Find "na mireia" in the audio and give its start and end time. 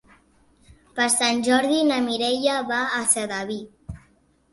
1.89-2.55